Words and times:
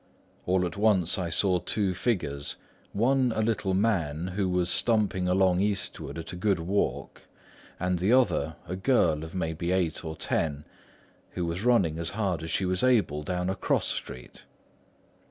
All 0.47 0.65
at 0.65 0.77
once, 0.77 1.19
I 1.19 1.29
saw 1.29 1.59
two 1.59 1.93
figures: 1.93 2.55
one 2.91 3.31
a 3.35 3.43
little 3.43 3.75
man 3.75 4.29
who 4.29 4.49
was 4.49 4.67
stumping 4.67 5.27
along 5.27 5.59
eastward 5.59 6.17
at 6.17 6.33
a 6.33 6.35
good 6.35 6.57
walk, 6.57 7.21
and 7.79 7.99
the 7.99 8.11
other 8.11 8.55
a 8.67 8.75
girl 8.75 9.23
of 9.23 9.35
maybe 9.35 9.71
eight 9.71 10.03
or 10.03 10.15
ten 10.15 10.65
who 11.33 11.45
was 11.45 11.63
running 11.63 11.99
as 11.99 12.09
hard 12.09 12.41
as 12.41 12.49
she 12.49 12.65
was 12.65 12.81
able 12.83 13.21
down 13.21 13.47
a 13.47 13.55
cross 13.55 13.85
street. 13.85 14.45